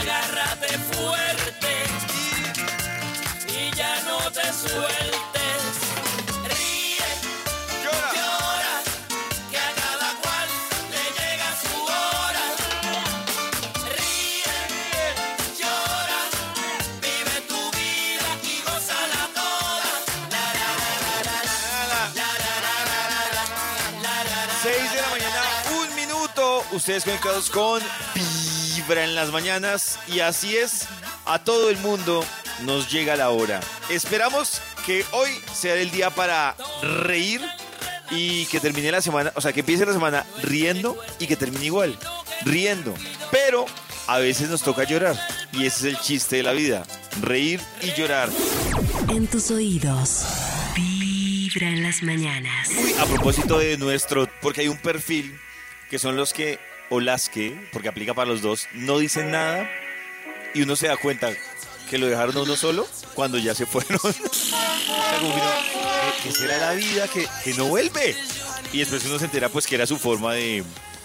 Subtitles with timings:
[0.00, 1.72] Agárrate fuerte
[3.48, 5.60] y ya no te sueltes.
[6.48, 7.10] Ríe,
[7.84, 8.12] Llora.
[8.16, 8.76] llora,
[9.50, 10.48] que a cada cual
[10.92, 12.46] le llega su hora.
[13.96, 14.58] Ríe,
[15.60, 16.20] llora,
[17.02, 19.90] vive tu vida y gózala toda.
[20.30, 21.38] La, la, la, la,
[24.02, 24.54] la, la.
[24.62, 25.42] 6 de la mañana,
[25.82, 26.64] un minuto.
[26.72, 27.82] Ustedes conectados con
[28.14, 29.89] Vibra en las mañanas.
[30.08, 30.86] Y así es,
[31.26, 32.24] a todo el mundo
[32.62, 33.60] nos llega la hora.
[33.88, 37.40] Esperamos que hoy sea el día para reír
[38.10, 41.66] y que termine la semana, o sea, que empiece la semana riendo y que termine
[41.66, 41.98] igual,
[42.44, 42.94] riendo.
[43.30, 43.66] Pero
[44.06, 45.16] a veces nos toca llorar.
[45.52, 46.84] Y ese es el chiste de la vida,
[47.20, 48.28] reír y llorar.
[49.08, 50.24] En tus oídos,
[50.74, 52.68] Vibra en las mañanas.
[52.70, 55.38] Uy, a propósito de nuestro, porque hay un perfil
[55.88, 59.68] que son los que, o las que, porque aplica para los dos, no dicen nada
[60.54, 61.30] y uno se da cuenta
[61.88, 63.98] que lo dejaron a uno solo cuando ya se fueron.
[64.02, 65.50] O sea, como que uno,
[66.22, 68.16] ¿qué, qué será la vida que, que no vuelve?
[68.72, 70.62] Y después uno se entera pues que era su forma de,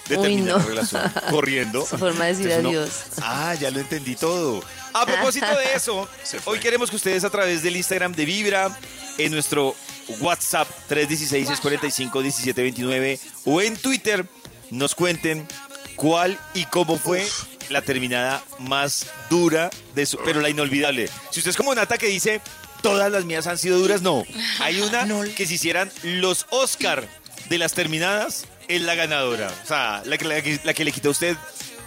[0.08, 0.60] de Uy, terminar no.
[0.60, 1.86] la relación, corriendo.
[1.86, 2.92] Su forma de decir Entonces uno, adiós.
[3.24, 4.64] ah, ya lo entendí todo.
[4.94, 6.08] A propósito de eso,
[6.46, 8.78] hoy queremos que ustedes a través del Instagram de Vibra,
[9.18, 9.76] en nuestro
[10.20, 14.26] WhatsApp 316-645-1729 o en Twitter,
[14.72, 15.48] nos cuenten
[15.96, 17.26] cuál y cómo fue
[17.70, 21.10] la terminada más dura de su, pero la inolvidable.
[21.32, 22.42] Si usted es como Nata que dice,
[22.82, 24.24] todas las mías han sido duras, no.
[24.60, 25.06] Hay una
[25.36, 27.08] que si hicieran los Oscar
[27.50, 29.52] de las terminadas, es la ganadora.
[29.64, 31.38] O sea, la que, la que, la que le quitó a usted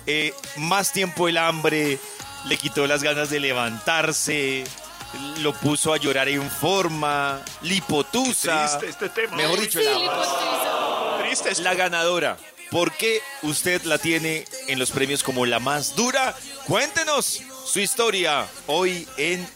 [0.06, 1.98] eh, más tiempo el hambre,
[2.46, 4.64] le quitó las ganas de levantarse,
[5.40, 8.78] lo puso a llorar en forma, lipotusa.
[8.78, 9.36] Triste este tema.
[9.36, 12.36] Mejor dicho, la, Triste este la ganadora.
[12.70, 16.34] ¿Por qué usted la tiene en los premios como la más dura?
[16.66, 19.46] Cuéntenos su historia hoy en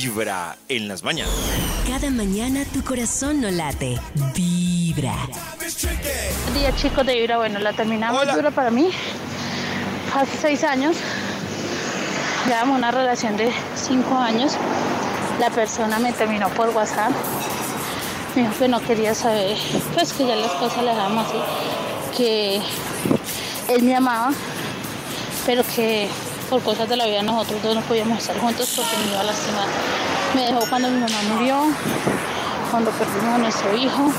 [0.00, 1.34] Vibra en las mañanas.
[1.86, 3.98] Cada mañana tu corazón no late.
[4.34, 5.14] Vibra.
[5.58, 8.34] Buen día chicos de Vibra, bueno, la terminamos Hola.
[8.34, 8.88] dura para mí.
[10.14, 10.96] Hace seis años,
[12.46, 14.52] llevamos una relación de cinco años.
[15.38, 17.10] La persona me terminó por WhatsApp.
[18.34, 19.58] Me dijo que no quería saber,
[19.92, 21.38] pues que ya las cosas las dejamos así.
[22.16, 22.62] Que
[23.68, 24.32] él me amaba,
[25.44, 26.08] pero que
[26.48, 29.24] por cosas de la vida nosotros dos no podíamos estar juntos porque me iba a
[29.24, 29.66] lastimar.
[30.34, 31.66] Me dejó cuando mi mamá murió,
[32.70, 34.12] cuando perdimos a nuestro hijo.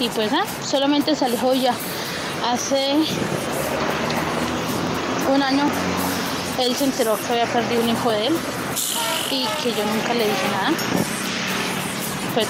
[0.00, 1.74] Y pues nada, solamente se alejó ya.
[2.50, 2.94] Hace
[5.32, 5.64] un año
[6.58, 8.36] él se enteró que había perdido un hijo de él
[9.30, 10.72] y que yo nunca le dije nada.
[12.34, 12.46] Pues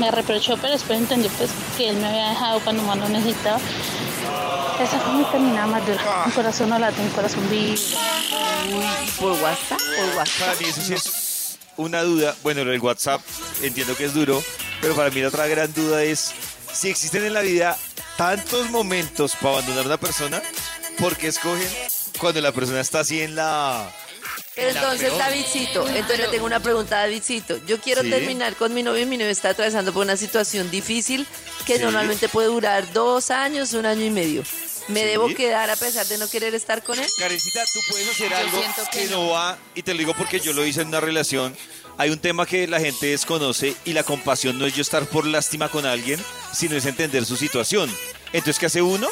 [0.00, 3.58] me reprochó, pero después entendió pues que él me había dejado cuando más lo necesitaba.
[4.80, 6.02] Esa fue mi terminada más dura.
[6.26, 7.78] Mi corazón no late, mi corazón vive.
[8.72, 10.48] Uy, por WhatsApp, por WhatsApp.
[10.48, 12.34] Para mí eso sí es una duda.
[12.42, 13.20] Bueno, lo del WhatsApp
[13.62, 14.42] entiendo que es duro,
[14.80, 16.32] pero para mí la otra gran duda es
[16.72, 17.78] si existen en la vida
[18.16, 20.42] tantos momentos para abandonar a una persona,
[20.98, 21.68] ¿por qué escogen
[22.18, 23.90] cuando la persona está así en la...
[24.54, 25.18] Pero la entonces, peor?
[25.18, 27.58] Davidcito, entonces le tengo una pregunta a Davidcito.
[27.66, 28.10] Yo quiero Sí.
[28.10, 31.26] terminar con mi novio y mi novio está atravesando por una situación difícil
[31.66, 31.82] que Sí.
[31.82, 34.42] normalmente puede durar dos años, un año y medio.
[34.88, 35.06] ¿Me Sí.
[35.06, 37.06] debo quedar a pesar de no querer estar con él?
[37.18, 38.62] Karencita, tú puedes hacer algo
[38.92, 41.56] que, que no va, y te lo digo porque yo lo hice en una relación.
[41.96, 45.26] Hay un tema que la gente desconoce y la compasión no es yo estar por
[45.26, 46.22] lástima con alguien,
[46.52, 47.90] sino es entender su situación.
[48.32, 49.08] Entonces, ¿qué hace uno?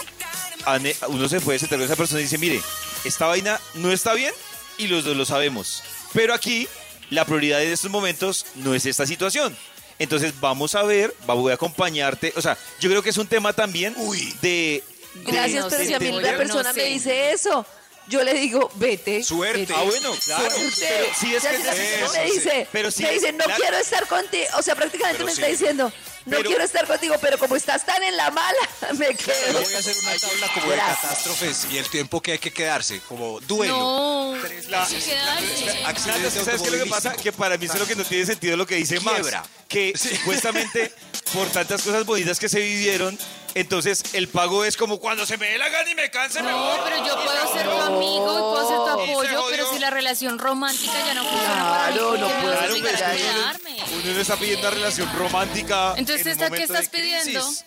[1.09, 2.61] Uno se puede sentar con esa persona y dice, mire,
[3.05, 4.33] esta vaina no está bien
[4.79, 5.83] y los dos lo sabemos.
[6.13, 6.69] Pero aquí,
[7.11, 9.57] la prioridad en estos momentos no es esta situación.
[9.99, 12.33] Entonces, vamos a ver, va- voy a acompañarte.
[12.37, 13.95] O sea, yo creo que es un tema también
[14.41, 14.41] de...
[14.41, 14.85] de-
[15.31, 17.67] Gracias, de pero si a mí la persona me dice eso,
[18.09, 19.23] yo le digo, vete.
[19.23, 19.59] Suerte.
[19.61, 19.75] vete.
[19.77, 20.51] Ah, bueno, claro.
[20.51, 20.87] Suerte.
[20.89, 22.35] Pero sí es Ya que si es la eso, persona me sí.
[22.35, 23.61] dice, Pero sí me es- dice, no claro.
[23.61, 24.45] quiero estar contigo.
[24.59, 25.41] O sea, prácticamente Pero me sí.
[25.43, 25.93] está diciendo,
[26.27, 28.59] no Pero- quiero estar contigo, pero como estás tan en la mala,
[28.95, 29.61] me Yo quedo.
[29.63, 31.01] voy a hacer una tabla como de Gracias.
[31.01, 33.77] catástrofes y el tiempo que hay que quedarse, como duelo.
[33.79, 34.37] No,
[34.69, 35.85] La- hay que quedarse.
[35.85, 36.91] Accidente ¿Sabes qué es lo que automovilístico.
[36.95, 37.13] pasa?
[37.15, 39.17] Que para mí eso es lo que no tiene sentido lo que dice Max.
[39.21, 39.43] Quiebra.
[39.69, 40.93] Que supuestamente
[41.33, 43.19] por tantas cosas bonitas que se vivieron,
[43.55, 46.51] entonces el pago es como cuando se me dé la gana y me canse, me
[46.51, 49.91] No, pero yo puedo ser tu amigo y puedo ser tu apoyo, pero si la
[49.91, 52.75] relación romántica ya no funciona para mí, Claro, ¿por no qué me puedo a Claro,
[52.83, 53.72] pero es que?
[53.95, 55.95] Uno no está pidiendo una relación romántica.
[55.97, 57.41] Entonces, en un ¿esta qué momento de estás pidiendo?
[57.41, 57.65] crisis.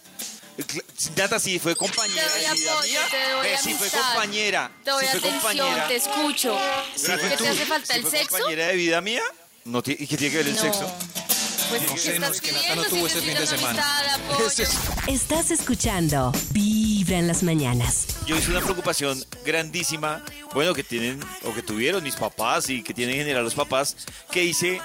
[1.18, 2.22] Nata, sí, fue compañera.
[2.24, 3.02] Te doy de vida apoyo, mía.
[3.12, 4.72] te doy Ve, sí, fue amistad, compañera.
[4.84, 5.88] Te doy sí, fue atención, compañera.
[5.90, 6.60] te escucho.
[6.96, 8.30] Sí, ¿Qué fue te hace falta sí, el fue sexo?
[8.38, 9.22] compañera de vida mía?
[9.66, 10.62] No, ti- ¿Y qué tiene que ver el No.
[10.62, 10.96] sexo?
[11.70, 12.84] Pues, No ¿qué sé, no, estás es que Nata pidiendo?
[12.84, 14.00] no tuvo Si ese fin de necesitas semana.
[14.00, 14.48] amistad, apoyo.
[14.52, 14.72] Ese es-
[15.08, 18.06] Estás escuchando Vibra en las mañanas.
[18.26, 20.24] Yo hice una preocupación grandísima,
[20.54, 23.98] bueno, que tienen o que tuvieron mis papás y que tienen en general los papás,
[24.32, 24.80] que hice,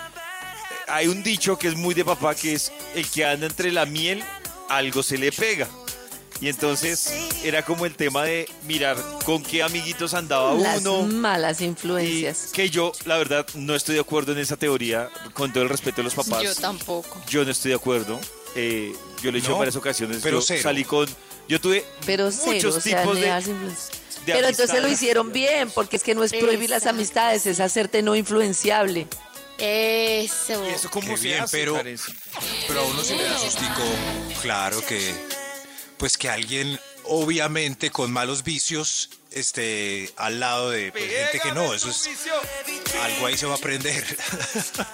[0.90, 3.86] hay un dicho que es muy de papá, que es el que anda entre la
[3.86, 4.22] miel,
[4.68, 5.68] algo se le pega.
[6.40, 7.12] Y entonces
[7.44, 8.96] era como el tema de mirar
[9.26, 11.02] con qué amiguitos andaba Las uno.
[11.02, 12.48] malas Y influencias.
[12.54, 15.98] que yo, la verdad, no estoy de acuerdo en esa teoría, con todo el respeto
[15.98, 16.42] de los papás.
[16.42, 17.20] Yo tampoco.
[17.28, 18.18] Yo no estoy de acuerdo.
[18.54, 20.20] Eh, yo lo he dicho No, en varias ocasiones.
[20.22, 20.60] pero yo cero.
[20.62, 21.06] salí con.
[21.46, 23.26] Yo tuve Pero cero, muchos o sea, tipos de.
[23.26, 27.60] de Pero entonces lo hicieron bien, porque es que no es prohibir las amistades, es
[27.60, 29.06] hacerte no influenciable.
[29.60, 30.64] Eso.
[30.68, 31.80] ¿Y eso cómo Qué se bien, hace, pero-?
[32.66, 33.82] Pero a uno se le da sustico,
[34.42, 35.14] claro que,
[35.98, 41.74] pues que alguien, obviamente con malos vicios, esté al lado de pues, gente que no,
[41.74, 42.08] eso es
[43.02, 44.04] algo ahí se va a aprender.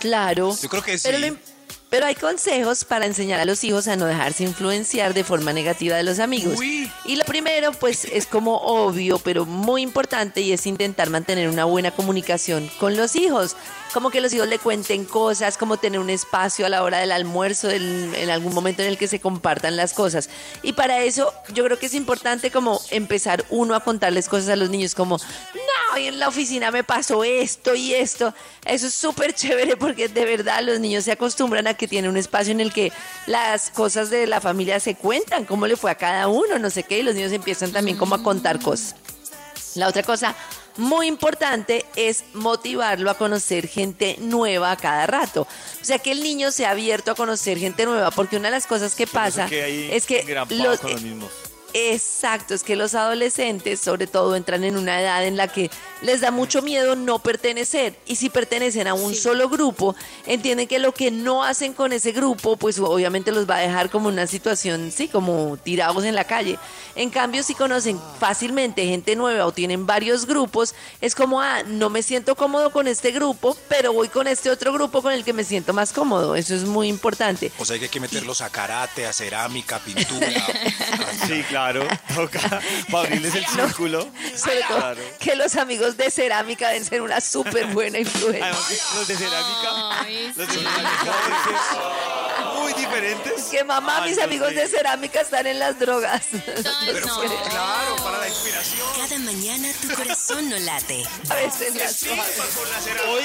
[0.01, 0.57] Claro.
[0.61, 1.23] Yo creo que Pero, sí.
[1.23, 1.39] lo im-
[1.89, 5.97] pero hay consejos para enseñar a los hijos a no dejarse influenciar de forma negativa
[5.97, 6.59] de los amigos.
[6.59, 6.91] Uy.
[7.05, 11.65] Y lo primero, pues, es como obvio, pero muy importante, y es intentar mantener una
[11.65, 13.57] buena comunicación con los hijos.
[13.95, 17.13] Como que los hijos le cuenten cosas, como tener un espacio a la hora del
[17.13, 20.29] almuerzo, del- en algún momento en el que se compartan las cosas.
[20.63, 24.57] Y para eso, yo creo que es importante como empezar uno a contarles cosas a
[24.57, 28.35] los niños, como, no, en la oficina me pasó esto y esto.
[28.67, 32.17] Eso es súper chévere porque de verdad los niños se acostumbran a que tienen un
[32.17, 32.93] espacio en el que
[33.27, 36.83] las cosas de la familia se cuentan, cómo le fue a cada uno, no sé
[36.83, 38.95] qué, y los niños empiezan también como a contar cosas.
[39.75, 40.35] La otra cosa
[40.77, 45.43] muy importante es motivarlo a conocer gente nueva a cada rato.
[45.43, 48.67] O sea, que el niño sea abierto a conocer gente nueva, porque una de las
[48.67, 51.31] cosas que pasa es que engrampado los, con los mismos.
[51.79, 55.71] Exacto, es que los adolescentes sobre todo entran en una edad en la que
[56.01, 59.95] les da mucho miedo no pertenecer y si pertenecen a un solo grupo,
[60.25, 63.91] entienden que lo que no hacen con ese grupo, pues obviamente los va a dejar
[63.91, 66.59] como una situación, sí, como tirados en la calle.
[66.95, 71.91] En cambio, si conocen fácilmente gente nueva o tienen varios grupos, es como, ah, no
[71.91, 75.35] me siento cómodo con este grupo, pero voy con este otro grupo con el que
[75.35, 76.37] me siento más cómodo.
[76.37, 77.53] Eso es muy importante.
[77.59, 80.27] O sea, hay que meterlos a karate, a cerámica, a pintura.
[81.27, 81.66] Sí, claro.
[82.15, 82.61] Toca
[82.91, 84.09] para abrirles el círculo.
[84.37, 85.01] Sobre todo Claro.
[85.19, 88.45] que los amigos de cerámica deben ser una súper buena influencia.
[88.45, 90.01] Además, que los de cerámica.
[90.01, 90.59] Ay, Los de sí.
[90.59, 93.45] cerámica deben ser muy diferentes.
[93.45, 96.23] Que mamá, mis amigos de cerámica están en las drogas.
[96.31, 98.87] Claro, para la inspiración.
[98.97, 101.05] Cada mañana tu corazón no late.
[101.31, 102.03] A veces las
[103.09, 103.25] Hoy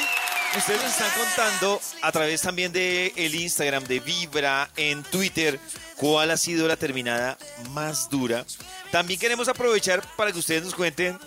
[0.57, 5.59] ustedes nos están contando a través también de el Instagram de Vibra en Twitter
[5.97, 7.37] cuál ha sido la terminada
[7.69, 8.45] más dura.
[8.91, 11.17] También queremos aprovechar para que ustedes nos cuenten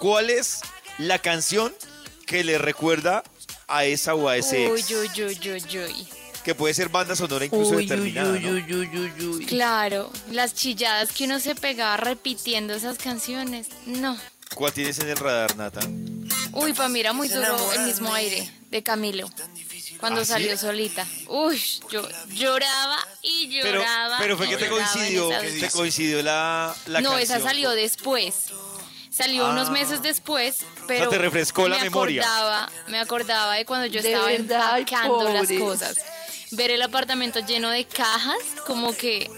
[0.00, 0.60] cuál es
[0.98, 1.72] la canción
[2.26, 3.22] que les recuerda
[3.68, 6.08] a esa o a ese Uy, ex, uy, uy, uy, uy.
[6.44, 8.30] que puede ser banda sonora incluso Uy, uy, determinada.
[8.32, 8.50] uy, ¿no?
[8.50, 9.46] uy, uy, uy, uy.
[9.46, 13.68] Claro, las chilladas que uno se pegaba repitiendo esas canciones.
[13.86, 14.18] No.
[14.54, 15.80] ¿Cuál tienes en el radar, Nata?
[16.52, 19.30] Uy, para mí era muy duro el mismo aire de Camilo.
[20.00, 20.32] Cuando ¿Ah, sí?
[20.32, 21.06] salió solita.
[21.28, 21.60] Uy,
[21.90, 24.18] yo lloraba y Pero, lloraba.
[24.18, 28.34] pero fue y que te coincidió, te coincidió la, la no, esa salió después.
[29.10, 32.22] Salió unos meses después, pero te refrescó la me memoria.
[32.22, 35.96] Acordaba, me acordaba de cuando yo De estaba verdad, empacando las cosas.
[36.50, 38.36] Ver el apartamento lleno de cajas,
[38.66, 39.30] como que,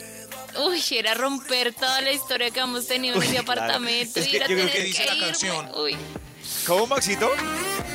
[0.65, 3.53] uy, era romper toda la historia que hemos tenido en ese claro.
[3.53, 4.19] apartamento.
[4.21, 5.27] Es y que era yo creo tener que dice la irme.
[5.27, 5.71] canción.
[5.77, 5.97] Uy,
[6.67, 7.31] ¿Cómo, Maxito?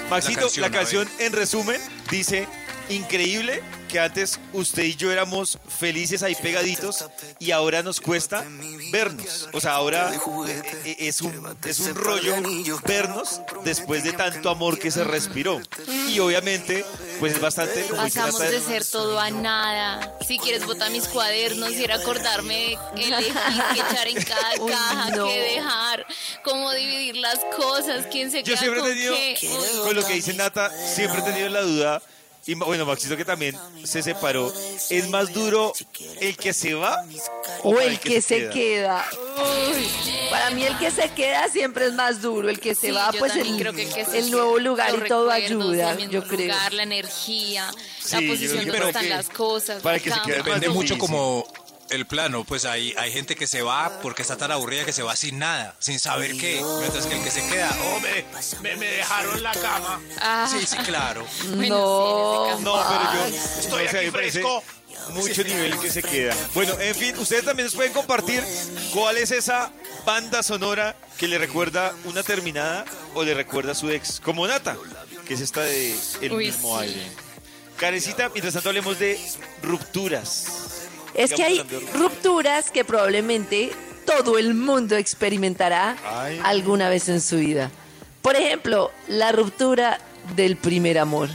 [0.10, 1.28] Maxito, la canción, canción, a ver.
[1.28, 2.48] en resumen dice,
[2.90, 3.62] increíble
[3.92, 7.06] que antes usted y yo éramos felices ahí pegaditos
[7.40, 8.46] y ahora nos cuesta
[8.92, 9.50] vernos.
[9.51, 10.13] O sea, ahora
[10.86, 12.36] eh, es un, es un rollo
[12.88, 15.60] vernos después de tanto amor que se respiró.
[16.08, 16.86] Y obviamente,
[17.20, 17.84] pues es bastante...
[17.94, 20.18] Pasamos de ser todo a nada.
[20.25, 23.34] Si quieres botar mis cuadernos, ir a acordarme de elegir
[23.74, 25.81] qué echar en cada caja, qué dejar,
[26.43, 29.50] cómo dividir las cosas, quién se Yo queda siempre he con tenido, qué.
[29.83, 32.01] Con lo que dice Nata, siempre he tenido la duda,
[32.48, 34.51] y bueno, Maxito que también se separó,
[34.89, 35.74] ¿es más duro
[36.19, 36.98] el que se va
[37.62, 39.05] O el que se queda.
[39.38, 39.88] Uy,
[40.31, 42.50] para mí el que se queda siempre es más duro.
[42.50, 44.63] El que se Sí, va, pues el, creo que el que se el nuevo queda,
[44.63, 46.48] lugar y todo ayuda, el yo creo.
[46.48, 47.69] lugar, la energía,
[48.03, 49.83] Sí, la posición donde están las cosas.
[49.83, 51.45] para la que se quede Depende mucho como
[51.91, 55.03] el plano, pues hay, hay gente que se va porque está tan aburrida que se
[55.03, 56.63] va sin nada, sin saber qué.
[56.79, 58.25] Mientras que el que se queda, oh, me,
[58.62, 60.01] me, me dejaron la cama.
[60.19, 61.25] Ah, Sí, sí, claro.
[61.45, 62.60] No.
[62.60, 64.63] No, pero yo Estoy aquí fresco.
[65.13, 66.36] Mucho nivel que se queda.
[66.53, 68.43] Bueno, en fin, ustedes también nos pueden compartir
[68.93, 69.71] cuál es esa
[70.05, 74.77] banda sonora que le recuerda una terminada o le recuerda a su ex, como Nata,
[75.27, 76.86] que es esta de El Uy, mismo sí.
[76.86, 77.12] aire.
[77.77, 79.19] Carecita, mientras tanto hablemos de
[79.63, 80.45] rupturas.
[81.13, 81.62] Es que hay
[81.94, 83.72] rupturas que probablemente
[84.06, 86.39] todo el mundo experimentará Ay.
[86.44, 87.70] alguna vez en su vida.
[88.22, 90.00] Por ejemplo, la ruptura
[90.36, 91.30] del primer amor.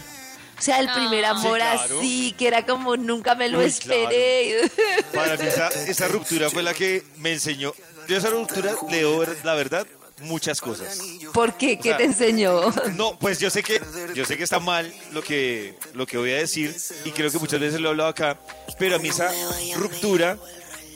[0.58, 1.30] O sea, el primer Ah.
[1.30, 1.98] amor Sí, claro.
[1.98, 4.70] así, que era como nunca me lo Uy, esperé.
[5.12, 7.74] Para mí esa, esa ruptura fue la que me enseñó.
[8.08, 9.86] Yo esa ruptura le doy, la verdad,
[10.20, 10.98] muchas cosas.
[11.32, 11.76] ¿Por qué?
[11.78, 12.60] ¿Qué sea, te enseñó?
[12.94, 13.80] No, pues yo sé que
[14.14, 17.38] yo sé que está mal lo que lo que voy a decir y creo que
[17.38, 18.38] muchas veces lo he hablado acá,
[18.78, 19.30] pero a mí esa
[19.76, 20.38] ruptura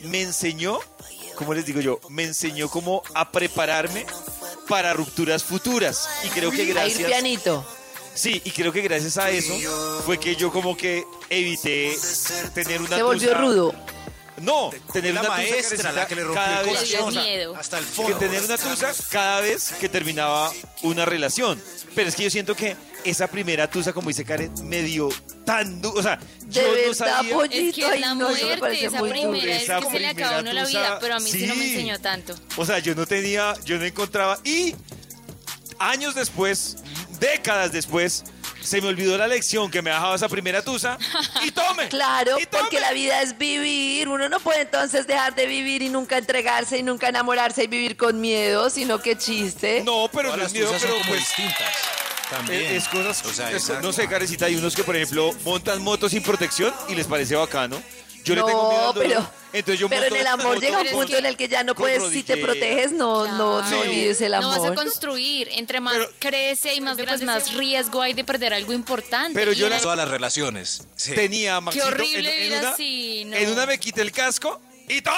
[0.05, 0.79] me enseñó,
[1.37, 2.01] ¿cómo les digo yo?
[2.09, 4.07] Me enseñó como a prepararme
[4.69, 7.67] para rupturas futuras y creo que A ir gracias pianito.
[8.15, 9.55] Sí, y creo que gracias a eso
[10.05, 11.97] fue que yo como que evité
[12.55, 13.75] tener una Se volvió tusa- rudo.
[14.41, 17.57] No, tener una tusa maestra la que le rompió cada el corazón miedo.
[17.57, 18.17] hasta el que fondo.
[18.19, 20.51] tener una tusa cada vez que terminaba
[20.83, 21.63] una relación.
[21.95, 25.09] Pero es que yo siento que esa primera tusa, como dice Karen, me dio
[25.45, 25.99] tan duro.
[25.99, 26.19] O sea,
[26.49, 27.35] yo De no verdad, sabía.
[27.35, 27.57] pollito.
[27.69, 28.35] Es que ay, la no, me
[28.85, 29.31] esa muy duro.
[29.31, 31.31] primera es Esa que se le acaba a uno la primera vida, pero a mí
[31.31, 31.47] sí.
[31.47, 31.71] no me sí.
[31.75, 32.35] enseñó tanto.
[32.57, 34.39] O sea, yo no tenía, yo no encontraba.
[34.45, 34.75] Y
[35.79, 36.77] años después,
[37.19, 38.25] décadas después,
[38.63, 40.99] se me olvidó la lección que me dejaba esa primera tusa.
[41.43, 41.89] Y tome.
[41.89, 42.63] Claro, y tome.
[42.63, 44.09] porque la vida es vivir.
[44.09, 47.97] Uno no puede entonces dejar de vivir y nunca entregarse y nunca enamorarse y vivir
[47.97, 49.83] con miedo, sino que chiste.
[49.85, 51.21] No, pero Todas no las es miedo, cosas son pero como pues.
[51.29, 51.75] distintas.
[52.31, 52.63] También.
[52.67, 53.87] Es, es cosas, O sea, es- exacto.
[53.87, 57.35] no sé, Carecita, hay unos que, por ejemplo, montan motos sin protección y les parece
[57.35, 57.83] bacano.
[58.31, 60.81] Yo le No, tengo miedo al dolor, pero- entonces yo Pero en el amor llega
[60.81, 64.21] un punto en el que ya no puedes, si te proteges, no, no, no olvides
[64.21, 64.75] el No vas a amor.
[64.77, 65.49] construir.
[65.53, 69.35] Entre más Pero- crece y más pues más riesgo hay de perder algo importante.
[69.35, 70.83] Pero Y yo en la- Todas las relaciones.
[70.97, 71.13] Sí.
[71.15, 73.37] tenía Maxito, horrible en, en vivir una, así, no.
[73.37, 75.17] en una me quité el casco y ¡tome!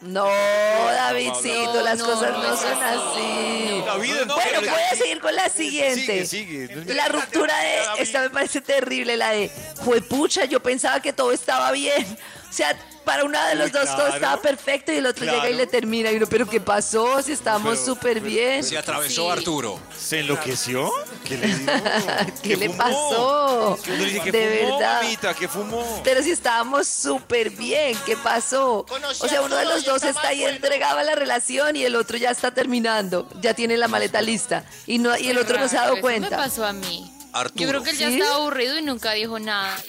[0.00, 3.82] No, Davidcito, No, las no, cosas no son así.
[3.86, 6.26] No, Bueno, voy a seguir con la siguiente.
[6.26, 6.94] Sigue, sigue.
[6.94, 8.02] La ruptura de.
[8.02, 9.50] Esta me parece terrible, la de.
[9.78, 12.06] Juepucha, yo pensaba que todo estaba bien.
[12.52, 15.38] O sea, para uno de los Uy, dos todo estaba perfecto y el otro Claro.
[15.38, 16.12] llega y le termina.
[16.12, 17.22] Y uno, ¿pero qué pasó?
[17.22, 18.62] Si estábamos súper bien.
[18.62, 19.38] Se atravesó Sí.
[19.38, 19.80] Arturo.
[19.98, 20.92] ¿Se enloqueció?
[21.24, 21.66] ¿Qué le dio?
[22.42, 22.78] ¿Qué le fumó?
[22.78, 23.78] pasó?
[23.82, 25.02] Que uno dice, ¿qué De fumó, verdad.
[25.02, 25.34] mamita?
[25.34, 26.00] ¿Qué fumó?
[26.04, 28.84] Pero si estábamos súper bien, ¿qué pasó?
[29.20, 32.18] O sea, uno de los dos está ahí entregado a la relación y el otro
[32.18, 35.78] ya está terminando, ya tiene la maleta lista y no y el otro no se
[35.78, 36.36] ha dado cuenta.
[36.36, 37.10] pasó a mí.
[37.32, 37.62] Arturo.
[37.64, 38.20] Yo creo que él ya ¿Sí?
[38.20, 39.74] estaba aburrido y nunca dijo nada.
[39.86, 39.88] Y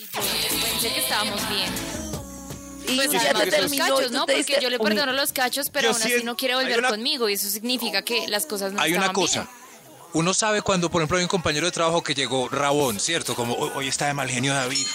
[0.53, 2.02] yo pensé que estábamos bien.
[2.87, 4.19] Y Pues ya te los terminó y cachos, ¿no?
[4.25, 6.89] Porque diste- yo le perdono los cachos, pero Yo aún así no quiere volver una-
[6.89, 9.41] conmigo y eso significa que las cosas no Hay una cosa.
[9.41, 9.63] bien.
[10.13, 13.35] Uno sabe cuando, por ejemplo, hay un compañero de trabajo que llegó rabón, ¿cierto?
[13.35, 14.85] Como "Hoy- hoy está de mal genio David.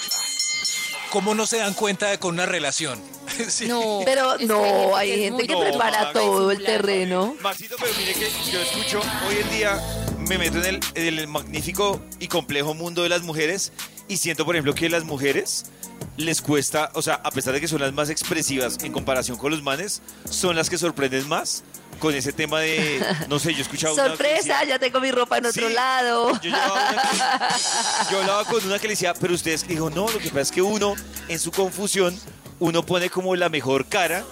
[1.10, 3.02] ¿Cómo no se dan cuenta de con una relación?
[3.48, 3.66] Sí.
[3.66, 7.36] No, Pero no, hay gente que muy prepara todo el terreno.
[7.40, 9.80] Maxito, pero mire que yo escucho hoy en día,
[10.18, 13.72] me meto en el, en el magnífico y complejo mundo de las mujeres
[14.08, 15.66] y siento, por ejemplo, que las mujeres
[16.16, 19.50] les cuesta, o sea, a pesar de que son las más expresivas en comparación con
[19.52, 21.62] los manes, son las que sorprenden más
[22.00, 25.46] con ese tema de, no sé, yo he escuchado Sorpresa, ya tengo mi ropa en
[25.46, 25.74] otro Sí.
[25.74, 26.32] lado.
[26.34, 26.50] Yo, que-
[28.10, 30.52] yo hablaba con una que le decía, pero ustedes, dijo, no, lo que pasa es
[30.52, 30.94] que uno,
[31.28, 32.18] en su confusión,
[32.60, 34.24] uno pone como la mejor cara,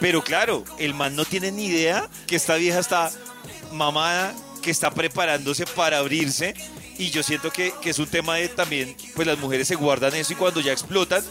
[0.00, 3.10] pero claro, el man no tiene ni idea que esta vieja está
[3.72, 6.54] mamada, que está preparándose para abrirse,
[7.02, 10.14] y yo siento que, que es un tema de también, pues las mujeres se guardan
[10.14, 11.22] eso y cuando ya explotan,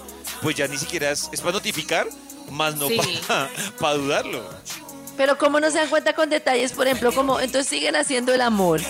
[0.41, 2.07] pues ya ni siquiera es, es para notificar,
[2.49, 2.99] más no Sí.
[3.79, 4.43] para dudarlo.
[5.17, 8.41] Pero cómo no se dan cuenta con detalles, por ejemplo, como entonces siguen haciendo el
[8.41, 8.81] amor.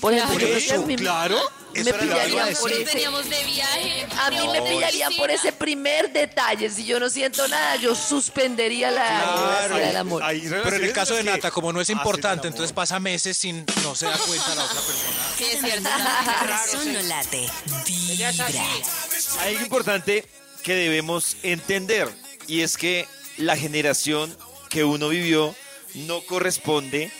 [0.00, 1.38] Por ejemplo, a Eso, claro.
[1.74, 2.84] Me pillarían por Nosotros ese...
[2.84, 4.06] veníamos de viaje.
[4.18, 6.70] A mí me pillarían por ese primer detalle.
[6.70, 9.76] Si yo no siento nada, yo suspendería la Claro.
[9.76, 10.22] del amor.
[10.22, 13.64] Hay Pero en el caso de Nata, como no es importante, entonces pasa meses sin
[13.82, 15.10] no se da cuenta la otra persona.
[15.36, 15.88] Sí, es cierto.
[16.40, 17.48] Corazón no late.
[17.86, 18.32] Vibra.
[19.40, 20.24] Hay algo importante
[20.62, 22.08] que debemos entender
[22.46, 24.36] y es que la generación
[24.70, 25.54] que uno vivió
[25.94, 27.10] no corresponde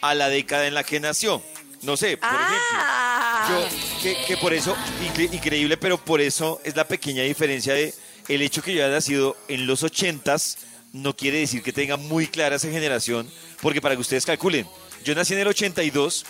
[0.00, 1.42] a la década en la que nació.
[1.82, 3.46] No sé, por Ah.
[3.48, 7.74] ejemplo, yo, que, que por eso, incre- increíble, pero por eso es la pequeña diferencia
[7.74, 7.94] de
[8.28, 10.58] el hecho que yo haya nacido en los ochentas
[10.92, 13.30] no quiere decir que tenga muy clara esa generación,
[13.60, 14.66] porque para que ustedes calculen,
[15.04, 16.24] yo nací en el 82,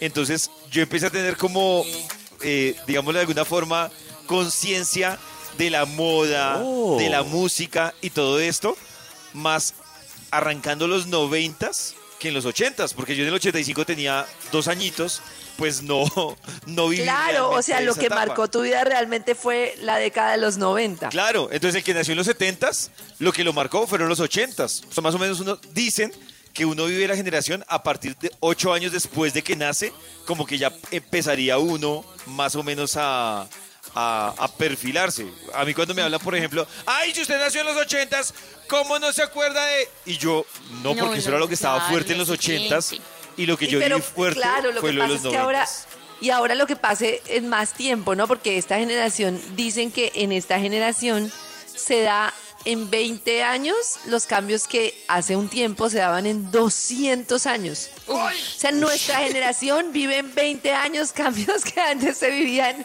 [0.00, 1.84] entonces yo empecé a tener como,
[2.42, 3.90] eh, digámoslo de alguna forma,
[4.26, 5.18] conciencia
[5.58, 6.96] de la moda, Oh.
[6.98, 8.76] de la música y todo esto,
[9.32, 9.74] más
[10.30, 15.20] arrancando los noventas que en los ochentas, porque yo en el 85 tenía dos añitos,
[15.56, 16.04] pues no,
[16.66, 18.26] no viví Claro, o sea, lo que etapa.
[18.26, 21.08] marcó tu vida realmente fue la década de los 90.
[21.08, 24.84] Claro, entonces el que nació en los 70s, lo que lo marcó fueron los 80s.
[24.88, 26.12] O sea, más o menos uno dicen
[26.54, 29.92] que uno vive la generación a partir de ocho años después de que nace,
[30.24, 33.48] como que ya empezaría uno más o menos a,
[33.94, 35.26] a, a perfilarse.
[35.54, 38.32] A mí cuando me hablan, por ejemplo, ay, si usted nació en los 80s,
[38.68, 39.88] ¿cómo no se acuerda de...?
[40.06, 40.44] Y yo,
[40.82, 42.96] no, No, porque eso no, era lo que estaba fuerte en los lo 80s siguiente.
[43.36, 45.18] y lo que Y yo pero, viví fuerte claro, lo fue que lo de los
[45.18, 45.84] es 90s.
[46.20, 48.26] y ahora lo que pase en más tiempo, ¿no?
[48.28, 51.30] Porque esta generación dicen que en esta generación
[51.66, 52.32] se da
[52.64, 53.76] en 20 años
[54.06, 57.90] los cambios que hace un tiempo se daban en 200 años.
[58.06, 62.76] O sea, nuestra generación vive en 20 años cambios que antes se vivían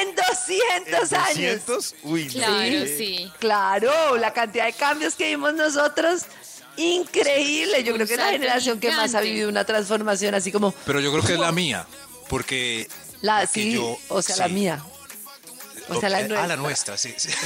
[0.00, 1.66] en 200 ¿En años.
[1.66, 1.94] 200?
[2.04, 2.30] Uy, no.
[2.32, 3.32] Claro, sí.
[3.38, 6.22] Claro, la cantidad de cambios que vimos nosotros,
[6.76, 7.82] increíble.
[7.84, 11.00] Yo creo que es la generación que más ha vivido una transformación así como Pero
[11.00, 11.86] yo creo que es la mía,
[12.28, 12.88] porque
[13.20, 14.82] la, porque sí, yo- o sea, la mía.
[15.90, 16.44] O sea, la Ok, nuestra.
[16.44, 17.14] Ah, la nuestra, sí.
[17.16, 17.28] sí.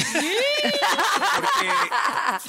[1.36, 1.68] Porque,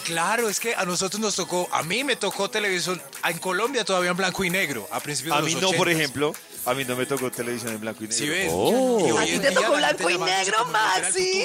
[0.05, 4.11] claro, es que a nosotros nos tocó, a mí me tocó televisión, en Colombia todavía
[4.11, 5.91] en blanco y negro, a principios A de mí los no, por 80s.
[5.91, 6.33] ejemplo,
[6.65, 8.17] a mí no me tocó televisión en blanco y negro.
[8.23, 8.49] ¿Sí ven?
[8.51, 9.05] Oh.
[9.07, 11.43] Y hoy ¿A ti en te tocó la blanco y la negro, Maxi?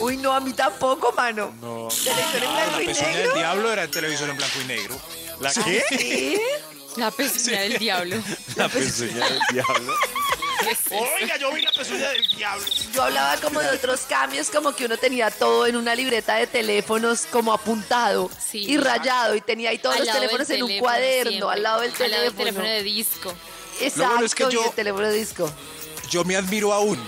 [0.00, 1.52] Uy, no, a mí tampoco, mano.
[1.60, 1.88] No.
[1.88, 3.34] ¿Televisión en Ah, blanco la y pezuña del negro?
[3.34, 5.00] diablo era en televisión en blanco y negro.
[5.40, 5.84] ¿La qué?
[5.98, 6.40] ¿Sí?
[6.96, 8.16] La pezuña del diablo.
[8.56, 9.94] La pezuña del diablo.
[11.20, 12.64] Oiga, yo vi la pezuña del diablo.
[12.94, 16.46] Yo hablaba como de otros cambios, como que uno tenía todo en una libreta de
[16.46, 18.64] teléfonos como apuntado Sí.
[18.68, 21.50] y rayado y tenía ahí todos Al los teléfonos en un teléfono cuaderno, siempre.
[21.52, 22.38] al lado del Al lado del teléfono.
[22.44, 23.34] teléfono de disco.
[23.80, 25.52] Exacto, bueno es que y yo- el teléfono de disco.
[26.10, 26.98] Yo me admiro aún,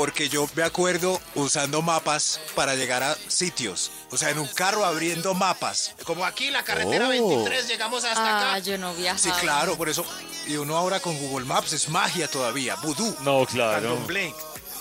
[0.00, 3.90] porque yo me acuerdo usando mapas para llegar a sitios.
[4.10, 5.94] O sea, en un carro abriendo mapas.
[6.06, 7.10] Como aquí, la carretera Oh.
[7.10, 8.58] 23, llegamos hasta Ah, acá.
[8.60, 9.18] yo no viajaba.
[9.18, 10.02] Sí, claro, por eso.
[10.46, 13.14] Y uno ahora con Google Maps es magia todavía, vudú.
[13.20, 13.98] No, claro.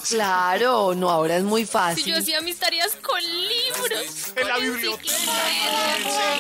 [0.08, 2.06] Claro, no, ahora es muy Si fácil.
[2.06, 4.32] yo hacía mis tareas con libros.
[4.38, 5.14] En la biblioteca.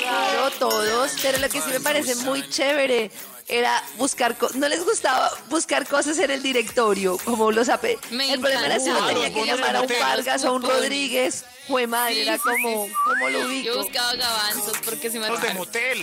[0.01, 3.11] Claro, todos, pero lo que sí me parece muy chévere
[3.49, 7.97] era buscar, no les gustaba buscar cosas en el directorio, como los AP.
[8.11, 10.61] Me el problema era si uno tenía que llamar a un Vargas o a un.
[10.61, 11.43] Rodríguez.
[11.67, 12.91] Jue madre, Sí, era sí, como, sí.
[13.05, 13.65] ¿cómo lo ubico?
[13.65, 16.01] Yo buscaba gabanzos porque se me Los de motel.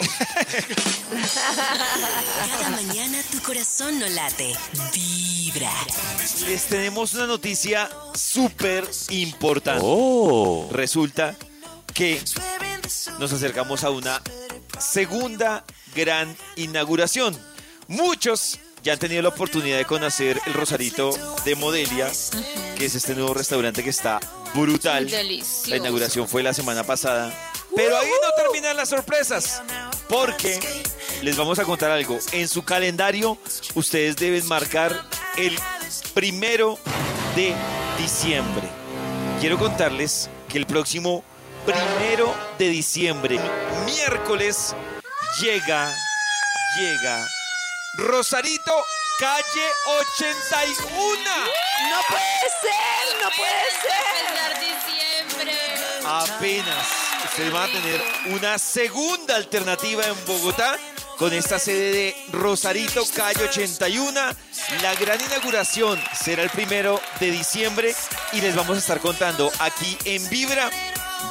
[2.38, 4.54] Cada mañana tu corazón no late.
[4.94, 5.72] Vibra.
[6.46, 9.82] Les tenemos una noticia súper importante.
[9.84, 10.68] Oh.
[10.70, 11.34] Resulta
[11.94, 12.22] que
[13.18, 14.22] nos acercamos a una
[14.78, 17.36] segunda gran inauguración.
[17.88, 21.10] Muchos ya han tenido la oportunidad de conocer el Rosarito
[21.44, 22.10] de Modelia,
[22.76, 24.20] que es este nuevo restaurante que está
[24.54, 25.10] brutal.
[25.10, 25.70] Delicioso.
[25.70, 27.32] La inauguración fue la semana pasada.
[27.74, 29.62] Pero ahí no terminan las sorpresas,
[30.08, 30.60] porque
[31.22, 32.18] les vamos a contar algo.
[32.32, 33.38] En su calendario,
[33.74, 35.04] ustedes deben marcar
[35.36, 35.58] el
[36.14, 36.78] primero
[37.34, 37.54] de
[37.98, 38.68] diciembre.
[39.40, 41.24] Quiero contarles que el próximo
[41.66, 43.40] primero de diciembre,
[43.84, 44.74] miércoles,
[45.40, 45.92] llega,
[46.78, 47.26] llega
[47.94, 48.72] Rosarito,
[49.18, 49.66] calle
[49.98, 51.20] 81.
[51.90, 54.06] No puede ser, no puede ser.
[54.60, 55.54] Diciembre.
[56.04, 56.86] Apenas
[57.24, 60.78] ustedes van a tener una segunda alternativa en Bogotá
[61.18, 64.20] con esta sede de Rosarito, calle 81.
[64.82, 67.94] La gran inauguración será el primero de diciembre
[68.32, 70.70] y les vamos a estar contando aquí en Vibra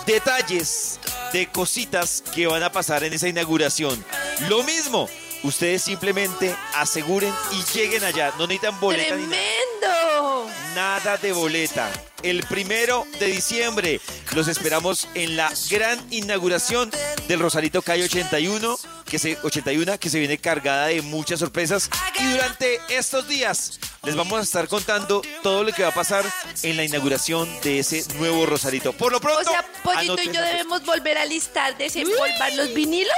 [0.05, 0.99] detalles
[1.33, 4.03] de cositas que van a pasar en esa inauguración.
[4.49, 5.09] Lo mismo,
[5.43, 8.31] ustedes simplemente aseguren y lleguen allá.
[8.37, 9.41] No necesitan boleta ni nada.
[9.81, 10.51] Tremendo.
[10.75, 11.91] Nada de boleta.
[12.23, 14.01] El primero de diciembre
[14.33, 16.91] los esperamos en la gran inauguración
[17.27, 21.89] del Rosarito Calle 81 que se 81 que se viene cargada de muchas sorpresas
[22.19, 26.25] y durante estos días les vamos a estar contando todo lo que va a pasar
[26.63, 28.93] en la inauguración de ese nuevo Rosarito.
[28.93, 33.15] Por lo O pronto, sea, Pollito y yo debemos volver a listar, desempolvar los vinilos.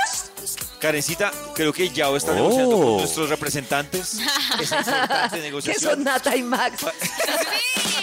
[0.80, 2.36] Karencita, creo que Yao está Oh.
[2.36, 4.18] negociando con nuestros representantes.
[4.62, 5.92] Es importante Que negociación.
[5.92, 6.80] son Nata y Max.
[6.80, 6.86] Sí,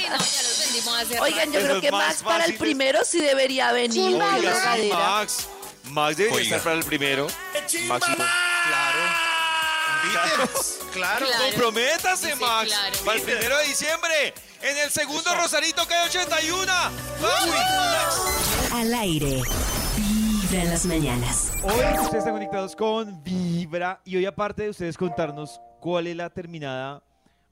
[0.09, 3.21] no, ya los vendimos hace Oigan, yo Eso creo que Max para el primero sí
[3.21, 4.15] debería venir.
[4.21, 4.89] Oiga, sí.
[4.93, 5.47] Max.
[5.85, 6.57] Max debería Oiga.
[6.57, 7.27] estar para el primero.
[7.89, 8.99] Max, Claro.
[10.05, 10.79] Invítenos.
[10.93, 11.27] Claro.
[11.27, 11.45] Claro.
[11.51, 12.69] comprométase, Sí, Max.
[12.69, 12.97] claro.
[13.05, 14.35] Para el primero de diciembre.
[14.63, 16.73] En el segundo Rosarito que hay 81.
[17.21, 18.73] ¡Vamos!
[18.73, 19.41] Al aire.
[19.97, 21.53] Vibra en las mañanas.
[21.63, 26.31] Hoy ustedes están conectados con Vibra y hoy aparte de ustedes contarnos cuál es la
[26.31, 27.03] terminada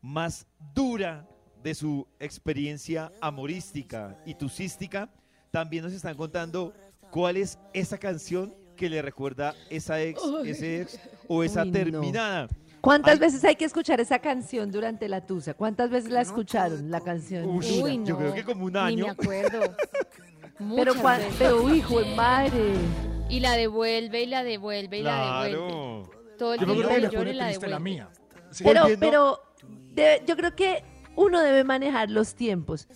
[0.03, 1.27] más dura
[1.63, 5.09] de su experiencia amorística y tusística,
[5.51, 6.75] también nos están contando
[7.11, 11.73] cuál es esa canción que le recuerda esa ex, ese ex o esa Uy, no.
[11.73, 12.49] terminada.
[12.81, 13.19] ¿Cuántas Ay.
[13.21, 15.55] veces hay que escuchar esa canción durante la tusa?
[15.55, 17.49] ¿Cuántas veces la escucharon, la canción?
[17.49, 18.05] Uy, dura?
[18.05, 19.05] yo creo que como un Ni año.
[19.05, 19.61] me acuerdo.
[20.75, 21.21] Pero, cuan-
[21.77, 22.73] hijo de madre.
[23.29, 25.51] Y la devuelve y la devuelve y la devuelve.
[25.57, 26.11] Claro.
[26.37, 27.79] Todo el Yo que que llore la devuelve.
[27.79, 28.09] mía.
[28.65, 29.41] Pero, pero
[29.95, 30.83] de- yo creo que
[31.15, 32.89] uno debe manejar los tiempos.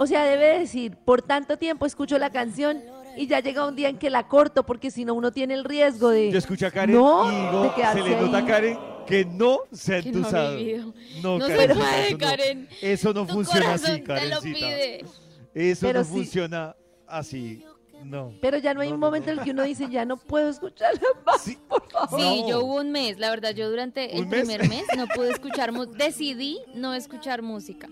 [0.00, 2.82] O sea, debe decir, por tanto tiempo escucho la canción
[3.18, 5.64] y ya llega un día en que la corto, porque si no uno tiene el
[5.64, 6.30] riesgo de...
[6.30, 8.46] Yo escucho a Karen No, y de digo, quedarse se le nota a.
[8.46, 10.56] Karen que no se ha no entusado.
[11.22, 12.68] No, No se puede, eso no- Karen.
[12.82, 15.06] Eso no Tu funciona así, Karencita.
[15.54, 16.10] Eso Pero no sí.
[16.10, 16.76] funciona
[17.06, 17.64] así.
[18.04, 18.32] No.
[18.40, 19.32] Pero ya no hay No, un no, momento no.
[19.32, 21.58] en el que uno dice, ya no puedo escucharla más, Sí.
[21.68, 22.20] por favor.
[22.20, 22.48] Sí, No.
[22.48, 25.96] yo hubo un mes, la verdad, yo durante el primer mes no pude escuchar música,
[26.04, 27.88] decidí no escuchar música,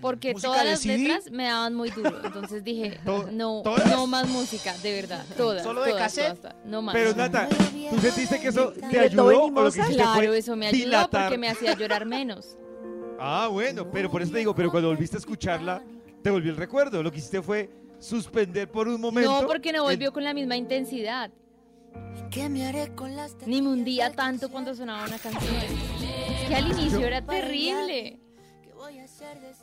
[0.00, 0.98] porque ¿Música todas las CD?
[0.98, 2.98] letras me daban muy duro, entonces dije,
[3.32, 3.86] no, ¿todas?
[3.90, 6.38] no más música, de verdad, todas, ¿Solo de todas, cassette?
[6.38, 6.94] todas, todas, no más.
[6.94, 7.48] Pero Nata,
[7.90, 11.22] ¿tú sentiste que eso te ayudó o lo que Claro, fue eso me ayudó dilatar?
[11.24, 12.56] porque me hacía llorar menos.
[13.20, 15.82] Ah, bueno, pero por eso te digo, pero cuando volviste a escucharla,
[16.22, 17.02] te volvió el recuerdo.
[17.02, 19.42] Lo que hiciste fue suspender por un momento.
[19.42, 21.28] No, porque no el- volvió con la misma intensidad.
[23.46, 25.52] Ni me hundía tanto cuando sonaba una canción.
[25.52, 28.20] Es que al inicio era terrible.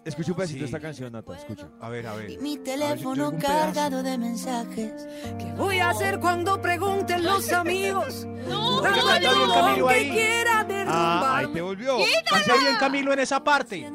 [0.04, 0.65] Escucha un pedacito Sí.
[0.65, 1.67] esta canción, Nata, escucha.
[1.82, 2.39] A ver, a ver.
[2.39, 5.08] Mi ver si teléfono cargado de mensajes.
[5.39, 8.25] ¿Qué voy a hacer cuando pregunten los amigos?
[8.47, 10.10] No, Oiga, canta bien Camilo ahí.
[10.12, 11.97] quiera Ah, ahí te volvió.
[12.30, 13.89] Canta bien Camilo en esa parte.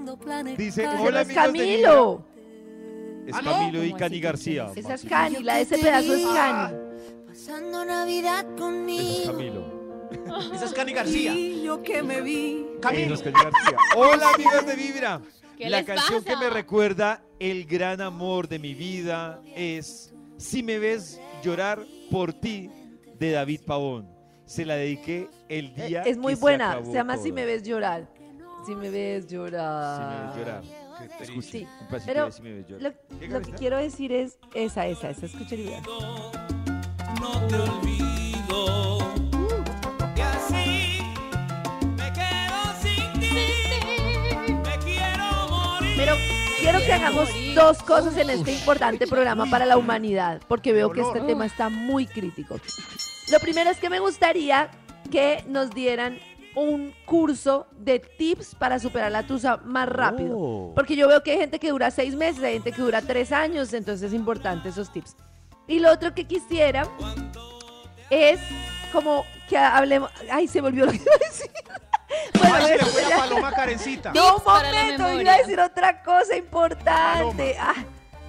[0.57, 2.25] Dice, hola no es amigos de Camilo.
[3.27, 3.51] Es ¿Ah, no?
[3.53, 4.21] Camilo y ¿Cómo Cani?
[4.21, 4.73] García.
[4.75, 5.05] Esa es.
[5.05, 6.75] Cani, la de ese pedazo es Cani.
[7.29, 9.33] Pasando Navidad Ese es conmigo.
[9.33, 9.80] Camilo.
[10.55, 11.33] Esa es Cani García.
[11.35, 12.67] Y yo que me vi.
[12.81, 13.17] Camilo.
[13.19, 13.79] Cani García.
[13.97, 15.21] Hola amigos de Vibra.
[15.57, 16.37] ¿Qué La les canción pasa?
[16.39, 22.33] que me recuerda el gran amor de mi vida es Si me ves llorar por
[22.33, 22.71] ti
[23.19, 24.09] de David Pavón.
[24.47, 26.71] Se la dediqué el día Es muy que se buena.
[26.73, 27.25] acabó Se llama todo.
[27.25, 28.09] Si me ves llorar.
[28.67, 30.29] Si me ves Si me llorar.
[30.29, 30.63] ves llorar.
[31.43, 31.67] Sí,
[32.05, 32.83] pero de Si me ves llorar.
[33.11, 35.27] Lo, ¿Qué, lo que quiero decir es esa, esa, esa.
[35.27, 35.81] Escucha el video.
[37.21, 38.20] no te olvido.
[46.85, 51.21] Que hagamos dos cosas en este importante programa para la humanidad, porque veo que este
[51.21, 52.59] tema está muy crítico.
[53.31, 54.71] Lo primero es que me gustaría
[55.11, 56.19] que nos dieran
[56.55, 60.37] un curso de tips para superar la tusa más rápido.
[60.39, 60.73] Oh.
[60.75, 63.33] Porque yo veo que hay gente que dura seis meses, hay gente que dura tres
[63.33, 65.17] años, entonces es importante esos tips.
[65.69, 66.89] Y lo otro que quisiera
[68.11, 68.41] es
[68.93, 70.11] como que hablemos...
[70.31, 71.51] Ay, se volvió lo que iba a decir.
[72.39, 74.13] Bueno, Ay, se le fue la paloma Karencita.
[74.13, 77.57] no, un momento, iba a decir otra cosa importante.
[77.59, 77.75] Ah,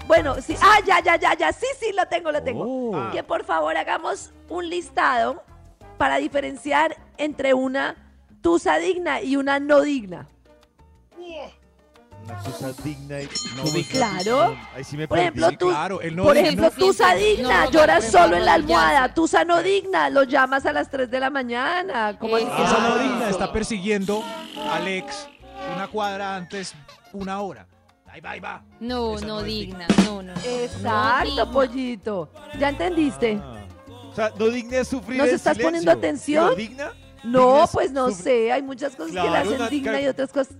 [0.08, 2.64] bueno, sí, ah, ya, ya, ya, ya, sí, sí, lo tengo, lo tengo.
[2.66, 3.12] Oh.
[3.12, 5.44] Que por favor hagamos un listado
[5.98, 7.96] para diferenciar entre una
[8.42, 10.28] tusa digna y una no digna.
[12.32, 13.64] Una cosa digna y no.
[13.92, 14.58] Claro.
[14.76, 15.28] Ahí sí me Por perdí.
[15.28, 16.48] ejemplo, Sí, tú, claro, el no por digno.
[16.50, 19.14] ejemplo, tusa digna, no, lloras no, solo en la almohada.
[19.14, 22.18] Tusa no digna, lo llamas a las 3 de la mañana.
[22.18, 22.78] ¿Cómo así que Exacto.
[22.78, 23.30] Esa no digna?
[23.30, 24.24] está persiguiendo
[24.72, 25.28] al ex
[25.76, 26.74] una cuadra antes,
[27.14, 27.68] una hora.
[28.08, 28.64] Ahí va, ahí va.
[28.80, 30.34] No, Esa no, no es digna, no, no.
[30.34, 30.42] no.
[30.44, 31.52] Exacto, digna.
[31.52, 32.32] pollito.
[32.60, 33.40] ¿Ya entendiste?
[33.42, 33.58] Ah.
[34.12, 35.68] O sea, no digna es sufrir ¿Nos en estás silencio.
[35.68, 36.44] poniendo atención?
[36.50, 36.92] Pero digna?
[37.24, 38.52] No, digna es pues no sufrir- sé.
[38.52, 40.56] Hay muchas cosas que la Claro, hacen Nat, digna y otras cosas.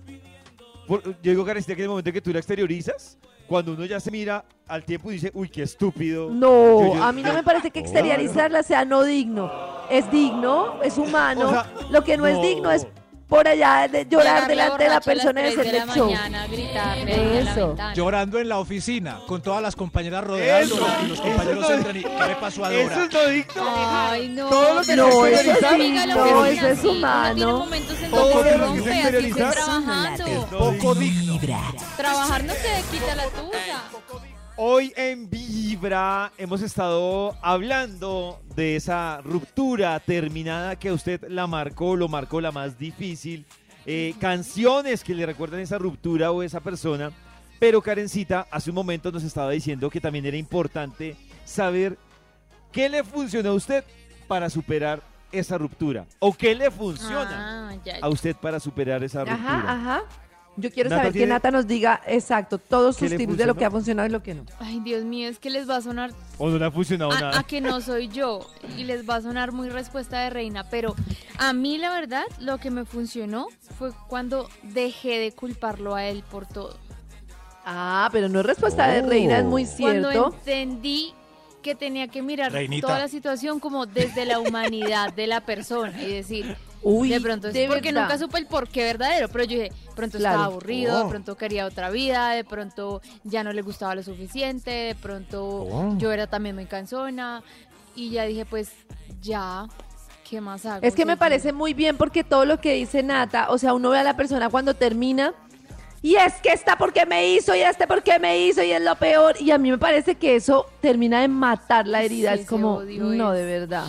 [0.86, 4.00] Por- yo digo, Karencita, que en el momento que tú la exteriorizas, cuando uno ya
[4.00, 6.30] se mira al tiempo y dice, uy, qué estúpido.
[6.30, 9.50] No, Yo- yo- a mí no me parece que exteriorizarla sea no digno.
[9.90, 11.48] Es digno, es humano.
[11.48, 12.42] O sea, Lo que no, es no.
[12.42, 12.86] digno es
[13.32, 16.04] por allá de llorar delante de la persona de hacerle show.
[16.10, 17.74] mañana, gritarle Eso.
[17.94, 22.02] Llorando en la oficina, con todas las compañeras rodeándola y los compañeros no- entran y
[22.02, 23.04] ¿qué le pasó a Dora?
[23.06, 23.62] Eso es no.
[24.10, 24.48] Ay, no.
[24.50, 27.34] Todo lo que pero No, se eso exterioriza- no, eso es así, uno humano.
[27.34, 30.46] tiene momentos en Todo donde se lo que se exterioriza- trabajando.
[30.50, 31.38] Poco digno.
[31.96, 33.82] Trabajar no te quita la tuya.
[34.56, 41.96] Hoy en Vibra hemos estado hablando de esa ruptura terminada que a usted la marcó,
[41.96, 43.46] lo marcó la más difícil,
[43.86, 47.10] eh, canciones que le recuerdan esa ruptura o esa persona,
[47.58, 51.96] pero Karencita hace un momento nos estaba diciendo que también era importante saber
[52.70, 53.84] qué le funcionó a usted
[54.28, 56.04] para superar esa ruptura.
[56.18, 59.56] O qué le funciona Ah, ya, a usted para superar esa ruptura.
[59.58, 60.02] Ajá, ajá.
[60.56, 63.54] Yo quiero Nata saber que Nata nos diga exacto todos ¿Qué sus tips de lo
[63.54, 64.44] que ha funcionado y lo que no.
[64.60, 67.20] Ay, Dios mío, es que les va a sonar O no le ha funcionado a,
[67.20, 67.38] nada.
[67.40, 70.94] a que no soy yo y les va a sonar muy respuesta de reina, pero
[71.38, 73.46] a mí la verdad lo que me funcionó
[73.78, 76.76] fue cuando dejé de culparlo a él por todo.
[77.64, 80.34] Ah, pero no es respuesta de reina, es muy Cuando cierto.
[80.34, 81.14] entendí
[81.62, 82.88] que tenía que mirar Reinita.
[82.88, 87.48] toda la situación como desde la humanidad de la persona y decir, Uy, de pronto
[87.48, 88.02] es de porque verdad.
[88.02, 90.34] nunca supe el por qué verdadero, pero yo dije, de pronto Claro.
[90.36, 91.04] estaba aburrido, Oh.
[91.04, 95.44] de pronto quería otra vida, de pronto ya no le gustaba lo suficiente, de pronto
[95.44, 95.94] Oh.
[95.98, 97.42] yo era también muy cansona
[97.94, 98.70] y ya dije, pues
[99.20, 99.66] ya,
[100.28, 100.84] ¿qué más hago?
[100.84, 103.90] Es que me parece muy bien porque todo lo que dice Nata, o sea, uno
[103.90, 105.34] ve a la persona cuando termina
[106.04, 108.96] y es que esta porque me hizo y este porque me hizo y es lo
[108.96, 109.36] peor.
[109.40, 112.34] Y a mí me parece que eso termina de matar la herida.
[112.34, 113.84] Sí, es como, no, es- de verdad.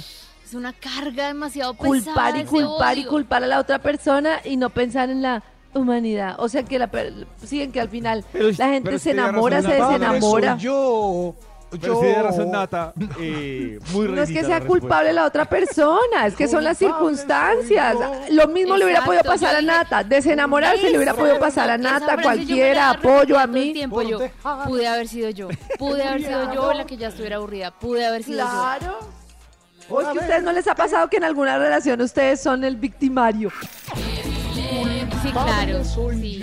[0.54, 1.90] Es una carga demasiado pesada.
[2.14, 5.42] Culpar y culpar y culpar a la otra persona y no pensar en la
[5.74, 6.36] humanidad.
[6.38, 9.58] O sea, que la per- siguen que al final Pero- la gente pero se enamora,
[9.62, 10.58] razón, se desenamora.
[10.58, 11.34] yo.
[11.72, 11.96] Pero yo.
[11.96, 16.28] sí tiene razón Nata, eh, muy No es que sea la culpable la otra persona,
[16.28, 17.98] es que son las circunstancias.
[18.30, 21.80] Lo mismo le hubiera podido pasar yo a Nata, desenamorarse le hubiera podido pasar a
[21.80, 23.74] Nata, yo cualquiera, apoyo a mí.
[23.74, 24.20] tiempo, yo,
[24.68, 25.48] pude haber sido yo,
[25.80, 28.46] pude haber sido yo la que ya estuviera aburrida, pude haber sido yo.
[28.46, 29.00] Claro.
[29.00, 29.23] ¿O
[29.90, 32.76] es que a ustedes no les ha pasado que en alguna relación ustedes son el
[32.78, 33.52] victimario?
[34.54, 35.84] Sí, claro.
[35.84, 36.40] sí.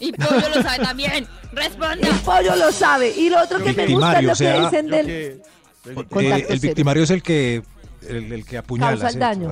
[0.00, 1.26] Y Pollo lo sabe también.
[1.52, 2.06] Responda.
[2.08, 3.10] El pollo lo sabe.
[3.16, 5.06] Y lo otro que me gusta es lo o sea, que dicen Yo del...
[5.06, 5.42] que-
[5.86, 6.58] Eh, el cero.
[6.62, 7.62] victimario es el que
[8.08, 8.90] el, el que apuñala.
[8.98, 9.48] Causa el daño.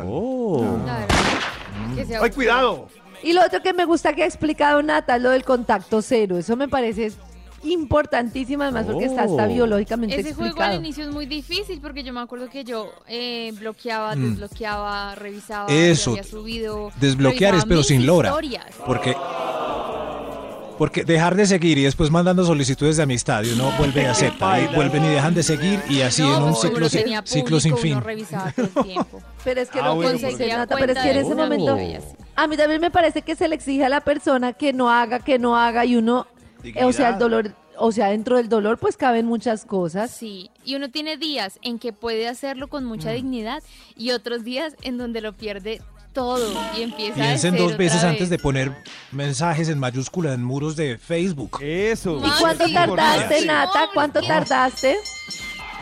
[0.84, 1.06] Claro.
[1.96, 2.88] Que sea ¡Ay, cuidado!
[3.22, 6.36] Y lo otro que me gusta que ha explicado Nata es lo del contacto cero.
[6.36, 7.12] Eso me parece
[7.64, 9.48] importantísimo además porque está hasta Oh.
[9.48, 13.52] biológicamente Ese juego al inicio es muy difícil porque yo me acuerdo que yo eh,
[13.58, 14.30] bloqueaba, Mm.
[14.30, 16.10] desbloqueaba, revisaba, Eso.
[16.10, 18.28] había subido, Desbloquear es pero sin Lora.
[18.30, 18.66] historias.
[18.86, 19.14] Porque
[20.76, 24.60] porque dejar de seguir y después mandando solicitudes de amistad y uno vuelve a aceptar
[24.60, 27.76] y vuelven y dejan de seguir y así No, en un ciclo, tenía ciclo sin
[27.76, 27.92] fin.
[27.92, 29.22] uno revisaba todo el tiempo.
[29.44, 31.78] Pero es que Ah, no bueno, conseguía Nata, pero es que en ese momento
[32.36, 35.20] a mí también me parece que se le exige a la persona que no haga,
[35.20, 36.26] que no haga y uno,
[36.82, 40.10] o sea, el dolor, o sea, dentro del dolor pues caben muchas cosas.
[40.10, 43.14] Sí, y uno tiene días en que puede hacerlo con mucha Mm.
[43.14, 43.62] dignidad
[43.96, 45.80] y otros días en donde lo pierde
[46.12, 46.48] todo
[46.78, 48.72] y empieza a Piensen dos veces otra antes de poner
[49.10, 51.58] mensajes en mayúscula en muros de Facebook.
[51.60, 52.18] Eso.
[52.24, 53.88] ¿Y cuánto tardaste, Nata?
[53.92, 54.96] ¿Cuánto tardaste?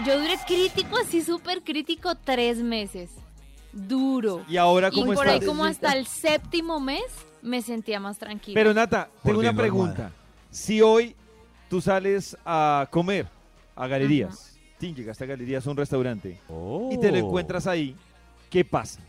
[0.07, 3.11] Yo duré crítico, así súper crítico, tres meses.
[3.73, 4.43] Duro.
[4.49, 5.33] ¿Y ahora Y cómo por está?
[5.41, 7.05] ahí como hasta el séptimo mes
[7.43, 8.55] me sentía más tranquila.
[8.55, 10.13] Pero Nata, tengo una pregunta.
[10.53, 11.17] Si hoy
[11.71, 13.27] tú sales a comer
[13.75, 16.39] a galerías, tin, llegaste a galerías, un restaurante,
[16.91, 17.97] y te lo encuentras ahí,
[18.51, 19.01] ¿qué pasa?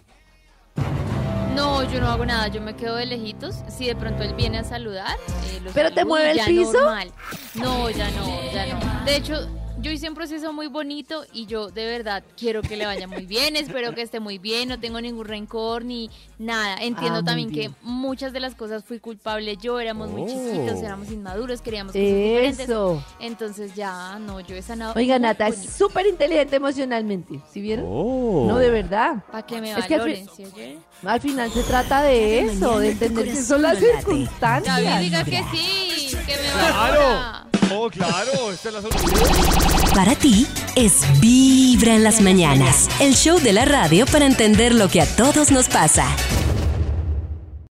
[1.53, 3.57] No, yo no hago nada, yo me quedo de lejitos.
[3.67, 5.17] Si de pronto él viene a saludar,
[5.51, 6.73] eh, lo ¿Pero te saludo mueve y el ya piso?
[6.73, 7.11] normal.
[7.55, 9.05] No, ya no, ya no.
[9.05, 9.47] De hecho,
[9.83, 13.25] yo hice un proceso muy bonito y yo de verdad quiero que le vaya muy
[13.25, 16.77] bien, espero que esté muy bien, no tengo ningún rencor ni nada.
[16.77, 17.71] Entiendo Ah, también bien.
[17.73, 20.27] que muchas de las cosas fui culpable yo, éramos muy Oh.
[20.27, 22.59] chiquitos, éramos inmaduros, queríamos cosas diferentes.
[22.61, 23.03] Eso.
[23.19, 24.93] Entonces ya, no, yo he sanado.
[24.95, 27.41] Oiga, Nata, es súper inteligente emocionalmente.
[27.51, 27.85] ¿Sí vieron?
[27.89, 28.45] Oh.
[28.47, 29.23] No, de verdad.
[29.31, 30.77] Para que me Es que al valoren, fin- ¿sí oye?
[31.05, 33.85] Al final se trata de eso, de entender que son las late.
[33.87, 34.99] David, circunstancias.
[35.01, 37.52] diga que sí, que me ¡Claro!
[37.75, 39.93] Oh, claro, esta es la solución.
[39.95, 44.89] Para ti es Vibra en las mañanas, el show de la radio para entender lo
[44.89, 46.07] que a todos nos pasa.